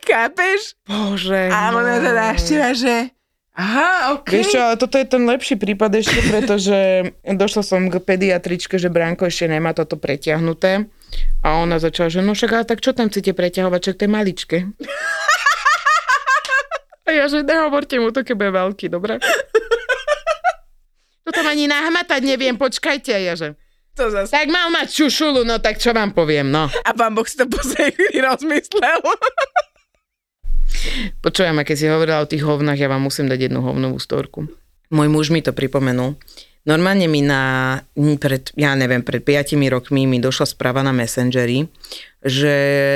[0.08, 0.80] Kápeš?
[0.88, 1.52] Bože.
[1.52, 3.12] A ona teda návšteva, že
[3.56, 4.28] aha, ok.
[4.32, 6.78] Vieš čo, ale toto je ten lepší prípad ešte, pretože
[7.24, 10.88] došla som k pediatričke, že Branko ešte nemá toto preťahnuté.
[11.44, 14.12] A ona začala, že no však ale tak čo tam chcete preťahovať, čak to je
[14.12, 14.58] maličké.
[17.06, 19.22] A ja, že nehovorte mu to, keď bude veľký, dobre?
[21.26, 23.14] To tam ani nahmatať neviem, počkajte.
[23.14, 23.58] A ja, že
[23.96, 24.28] To zase.
[24.28, 26.68] tak mal mať čušulu, no tak čo vám poviem, no.
[26.68, 29.00] A pán Boh si to po chvíli rozmyslel.
[31.24, 34.52] Počujem, keď si hovorila o tých hovnách, ja vám musím dať jednu hovnovú storku.
[34.92, 36.20] Môj muž mi to pripomenul.
[36.66, 37.78] Normálne mi na,
[38.18, 41.70] pred, ja neviem, pred 5 rokmi mi došla správa na Messengeri,
[42.26, 42.56] že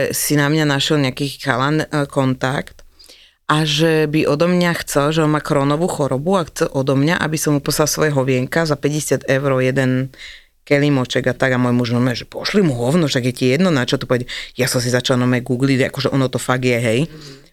[0.10, 2.82] si na mňa našiel nejaký chalan e, kontakt
[3.46, 7.22] a že by odo mňa chcel, že on má kronovú chorobu a chce odo mňa,
[7.22, 10.10] aby som mu poslal svoje hovienka za 50 eur jeden
[10.70, 13.74] kelimoček a tak a môj muž no že pošli mu hovno, však je ti jedno
[13.74, 14.30] na čo to povedať.
[14.54, 17.10] Ja som si začal no googliť, akože ono to fakt je, hej.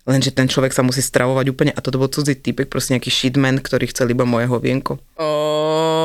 [0.06, 3.58] Lenže ten človek sa musí stravovať úplne a toto bol cudzí typek, proste nejaký shitman,
[3.58, 5.00] ktorý chcel iba moje hovienko.
[5.18, 5.96] Oh.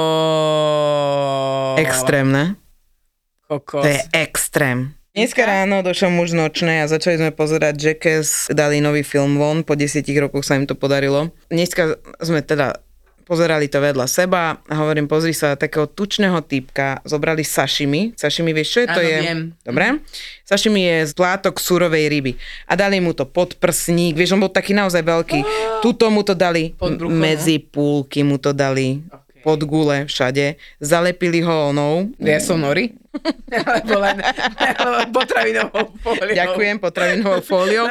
[1.78, 2.56] Extrémne.
[3.46, 3.84] Kokos.
[3.84, 4.96] To je extrém.
[5.12, 9.76] Dneska ráno došiel muž nočné a začali sme pozerať Jackass, dali nový film von, po
[9.76, 11.36] desiatich rokoch sa im to podarilo.
[11.52, 12.80] Dneska sme teda
[13.32, 18.12] pozerali to vedľa seba a hovorím, pozri sa, takého tučného typka zobrali sashimi.
[18.20, 19.00] Sashimi, vieš, čo je to?
[19.00, 19.20] Áno, je?
[19.24, 19.40] viem.
[19.64, 20.04] Dobre?
[20.44, 22.36] Sashimi je z plátok surovej ryby.
[22.68, 25.40] A dali mu to pod prsník, vieš, on bol taký naozaj veľký.
[25.80, 26.76] Tuto mu to dali,
[27.08, 29.00] medzi púlky mu to dali.
[29.42, 30.56] Pod gule, všade.
[30.78, 32.10] Zalepili ho onou.
[32.18, 32.94] Ja som nori?
[33.52, 34.24] Alebo len
[34.80, 36.32] alebo potravinovou fóliou.
[36.32, 37.86] Ďakujem, potravinovou fóliou.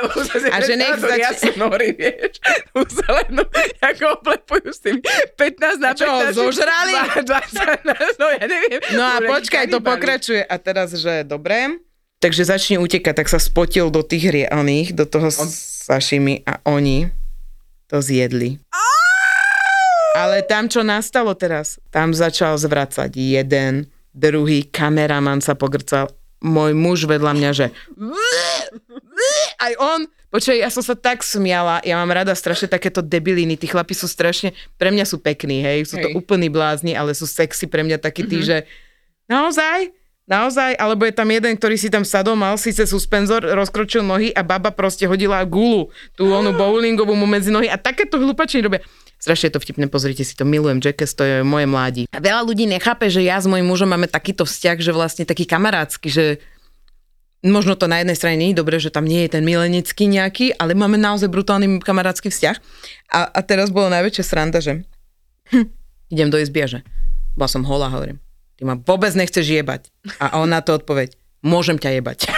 [0.49, 2.41] A že nech predstavila, ja som nori, vieš.
[2.73, 3.45] Tú zelenú,
[3.79, 4.97] ako oplepujú s tým
[5.37, 6.01] 15 na 15.
[6.01, 6.95] čo, zožrali?
[7.21, 7.29] 20,
[8.17, 8.81] no ja neviem.
[8.97, 10.41] No a počkaj, to pokračuje.
[10.41, 11.77] A teraz, že dobre.
[12.21, 17.09] Takže začne utekať, tak sa spotil do tých rianých, do toho On- sašimi a oni
[17.89, 18.61] to zjedli.
[20.19, 26.11] Ale tam, čo nastalo teraz, tam začal zvracať jeden, druhý, kameraman sa pogrcal,
[26.43, 27.67] môj muž vedľa mňa, že
[29.65, 30.01] aj on,
[30.33, 34.11] počkaj, ja som sa tak smiala, ja mám rada strašne takéto debiliny, tí chlapi sú
[34.11, 36.17] strašne, pre mňa sú pekní, hej, sú to Hej.
[36.17, 38.67] úplní blázni, ale sú sexy pre mňa takí tí, že
[39.31, 39.95] naozaj,
[40.27, 44.43] naozaj, alebo je tam jeden, ktorý si tam sadol, mal síce suspenzor, rozkročil nohy a
[44.43, 48.83] baba proste hodila gulu, tú onu bowlingovú mu medzi nohy a takéto hlupačiny robia.
[49.21, 52.09] Strašne je to vtipné, pozrite si to, milujem Jackass, to je moje mládí.
[52.09, 55.45] A veľa ľudí nechápe, že ja s mojím mužom máme takýto vzťah, že vlastne taký
[55.45, 56.41] kamarátsky, že
[57.45, 60.57] možno to na jednej strane nie je dobré, že tam nie je ten milenecký nejaký,
[60.57, 62.57] ale máme naozaj brutálny kamarátsky vzťah.
[63.13, 64.89] A, a teraz bolo najväčšia sranda, že
[65.53, 65.69] hm,
[66.09, 66.81] idem do izby a že
[67.37, 68.17] bola som holá, hovorím,
[68.57, 69.93] ty ma vôbec nechceš jebať.
[70.17, 71.13] A on na to odpoveď,
[71.45, 72.25] môžem ťa jebať.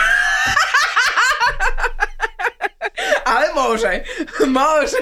[3.33, 4.03] Ale môže.
[4.51, 4.99] Môže.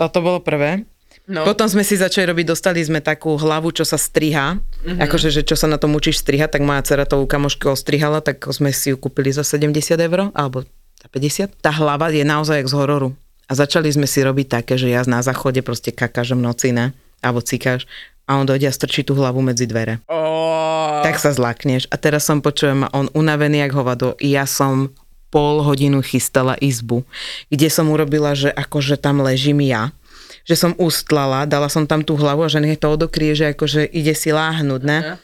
[0.00, 0.84] Toto bolo prvé.
[1.22, 1.46] No.
[1.46, 4.58] Potom sme si začali robiť, dostali sme takú hlavu, čo sa striha.
[4.58, 5.00] Mm-hmm.
[5.06, 8.18] Akože, že čo sa na tom učíš strihať, tak moja dcera to u kamošky ostrihala,
[8.18, 10.66] tak sme si ju kúpili za 70 eur, alebo
[10.98, 11.62] za 50.
[11.62, 13.08] Tá hlava je naozaj jak z hororu.
[13.46, 16.90] A začali sme si robiť také, že ja na záchode proste kakážem noci, ne?
[17.22, 17.86] Alebo cikáš.
[18.26, 20.02] A on dojde a strčí tú hlavu medzi dvere.
[20.10, 21.02] Oh.
[21.06, 21.90] Tak sa zlakneš.
[21.90, 24.14] A teraz som počujem, on unavený jak hovado.
[24.22, 24.94] Ja som
[25.32, 27.08] pol hodinu chystala izbu,
[27.48, 29.88] kde som urobila, že akože tam ležím ja,
[30.44, 33.88] že som ustlala, dala som tam tú hlavu a že nech to odokrie, že akože
[33.88, 34.98] ide si láhnuť, ne?
[35.00, 35.16] Aha.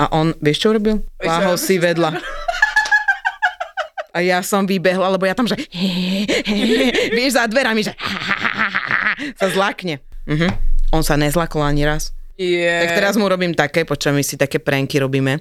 [0.00, 1.04] A on, vieš čo urobil?
[1.20, 2.16] Láhol si vedľa.
[4.12, 5.56] A ja som vybehla, lebo ja tam, že
[7.16, 7.96] vieš, za dverami, že
[9.40, 10.04] sa zlakne.
[10.28, 10.48] Mhm.
[10.92, 12.12] On sa nezlakol ani raz.
[12.36, 12.84] Yeah.
[12.84, 15.40] Tak teraz mu robím také, počujem, my si také pranky robíme,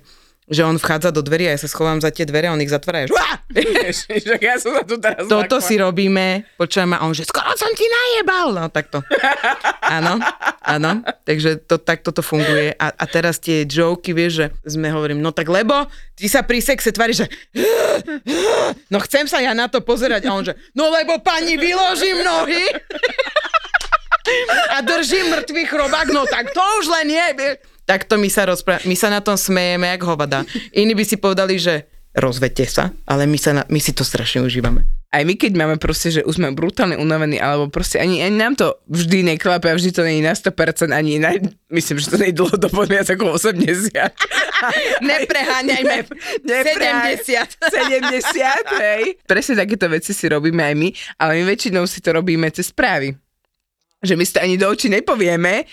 [0.51, 2.67] že on vchádza do dverí a ja sa schovám za tie dvere a on ich
[2.67, 3.07] zatvára.
[3.55, 5.63] Ježiš, ja som sa tu teraz Toto zlakla.
[5.63, 8.51] si robíme, počujem a on, že skoro som ti najebal.
[8.51, 8.99] No takto.
[9.87, 10.19] Áno,
[10.59, 11.07] áno.
[11.23, 12.75] Takže to, takto to funguje.
[12.75, 15.87] A, a teraz tie joky, vieš, že sme hovorím, no tak lebo
[16.19, 17.27] ty sa pri sexe tváriš, že
[18.91, 20.27] no chcem sa ja na to pozerať.
[20.27, 22.67] A on, že no lebo pani vyložím nohy.
[24.75, 27.27] a drží mŕtvý chrobák, no tak to už len nie.
[27.39, 27.55] vieš.
[27.85, 30.45] Takto my sa rozprávame, my sa na tom smejeme jak hovada.
[30.71, 34.43] Iní by si povedali, že rozvedte sa, ale my, sa na, my si to strašne
[34.43, 34.83] užívame.
[35.11, 38.55] Aj my, keď máme proste, že už sme brutálne unavení, alebo proste ani, ani nám
[38.55, 41.35] to vždy neklape a vždy to je na 100%, ani na,
[41.71, 43.91] myslím, že to nie je dlhodobo viac ako 80.
[45.11, 45.97] Nepreháňajme.
[46.47, 47.19] Nepreháň.
[47.27, 47.59] 70.
[47.59, 49.03] 70, hej.
[49.27, 50.89] Presne takéto veci si robíme aj my,
[51.19, 53.15] ale my väčšinou si to robíme cez správy.
[54.03, 55.67] Že my si to ani do očí nepovieme,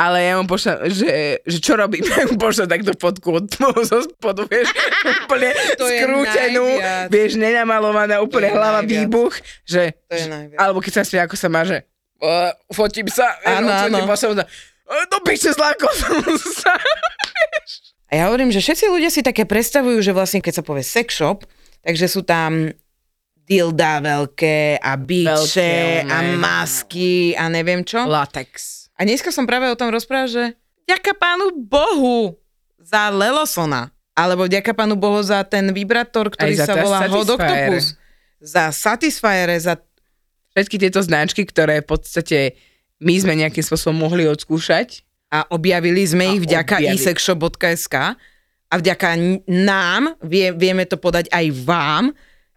[0.00, 1.12] ale ja mu pošlem, že,
[1.44, 3.52] že čo robím, ja mu pošlem takto fotku od
[3.84, 4.72] zo spodu, vieš,
[5.20, 6.66] úplne To skrútenú,
[7.12, 8.92] vieš, nenamalovaná, úplne je hlava najviac.
[9.04, 9.34] výbuch,
[9.68, 10.56] že, To je najviac.
[10.56, 11.84] alebo keď sa smie, ako sa má, že
[12.18, 14.08] uh, fotím sa, Áno, áno.
[14.08, 14.44] Pošlem sa,
[14.88, 16.74] "E, do piče zlákol som sa.
[18.10, 21.14] A ja hovorím, že všetci ľudia si také predstavujú, že vlastne keď sa povie sex
[21.14, 21.46] shop,
[21.78, 22.74] takže sú tam
[23.40, 28.02] dilda veľké a biče a masky a neviem čo.
[28.02, 28.89] Latex.
[29.00, 30.44] A dneska som práve o tom rozprával, že
[30.84, 32.36] ďaká pánu Bohu
[32.76, 33.88] za Lelosona.
[34.12, 37.72] Alebo ďaká pánu Bohu za ten vibrátor, ktorý sa volá Hot Satisfyer.
[37.72, 37.84] Octopus.
[38.44, 39.80] Za Satisfyere, za...
[40.52, 42.38] Všetky tieto značky, ktoré v podstate
[43.00, 46.98] my sme nejakým spôsobom mohli odskúšať, A objavili sme A ich vďaka objavili.
[46.98, 47.94] isexshop.sk
[48.66, 49.08] a vďaka
[49.46, 52.04] nám vie, vieme to podať aj vám.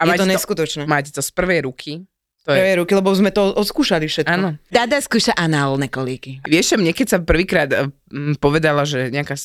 [0.01, 0.83] A je to- neskutočné.
[0.89, 2.01] máte to z prvej ruky.
[2.43, 4.31] To je Prvé ruky, lebo sme to odskúšali všetko.
[4.35, 4.59] Áno.
[4.67, 6.43] Dada skúša análne kolíky.
[6.43, 7.87] Vieš, mne keď sa prvýkrát eh,
[8.35, 9.39] povedala, že nejaká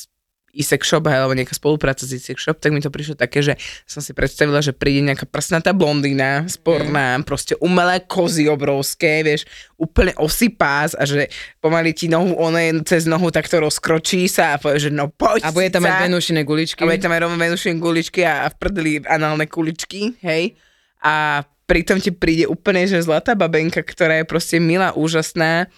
[0.50, 4.00] e-sex shop alebo nejaká spolupráca s e-sex shop, tak mi to prišlo také, že som
[4.00, 9.46] si predstavila, že príde nejaká prsnatá blondína, sporná, proste umelé kozy obrovské, vieš,
[9.78, 11.28] úplne osypás a že
[11.62, 15.46] pomaly ti nohu, ona je cez nohu takto rozkročí sa a povie, že no poď
[15.46, 16.02] A bude tam sa.
[16.02, 16.80] aj venušine guličky.
[16.82, 20.56] A bude tam aj venušien guličky a, a v prdeli análne kuličky, hej.
[21.04, 25.68] A pritom ti príde úplne, že zlatá babenka, ktorá je proste milá, úžasná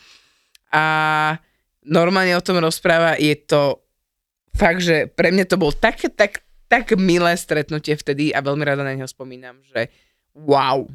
[0.71, 0.85] a
[1.83, 3.83] normálne o tom rozpráva, je to
[4.55, 8.87] fakt, že pre mňa to bol také, tak, tak milé stretnutie vtedy a veľmi rada
[8.87, 9.91] na neho spomínam, že
[10.39, 10.87] wow.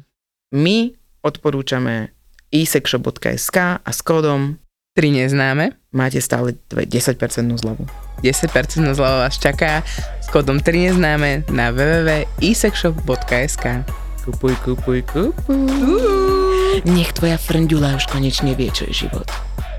[0.48, 2.16] My odporúčame
[2.48, 4.56] isexshop.sk a s kódom
[4.96, 7.20] Tri neznáme, máte stále dve- 10%
[7.60, 7.84] zľavu.
[8.24, 9.84] 10% zľava vás čaká
[10.24, 16.82] s kódom 3 neznáme na www.isexshop.sk Kupuj, kupuj, kupuj.
[16.82, 19.22] Nech tvoja frňďula už konečne vie, čo je život.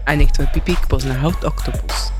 [0.07, 2.15] A nech tvoj pipík pozná Hot Octopus.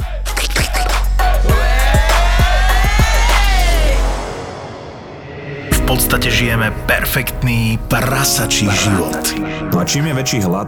[5.72, 9.24] V podstate žijeme perfektný prasačí život.
[9.72, 10.68] No a čím je väčší hlad,